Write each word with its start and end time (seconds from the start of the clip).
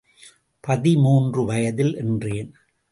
பதிமூன்று 0.63 1.45
வயதில் 1.45 1.95
என்றேன். 1.95 2.51